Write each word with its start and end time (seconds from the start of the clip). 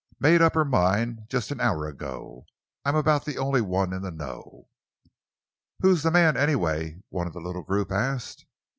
Made 0.19 0.41
up 0.41 0.55
her 0.55 0.65
mind 0.65 1.27
just 1.29 1.51
an 1.51 1.61
hour 1.61 1.85
ago. 1.85 2.47
I'm 2.83 2.95
about 2.95 3.23
the 3.23 3.37
only 3.37 3.61
one 3.61 3.93
in 3.93 4.01
the 4.01 4.09
know." 4.09 4.67
"Who's 5.81 6.01
the 6.01 6.09
man, 6.09 6.35
anyway?" 6.35 7.03
one 7.09 7.27
of 7.27 7.33
the 7.33 7.39
little 7.39 7.61
group 7.61 7.91
asked. 7.91 8.45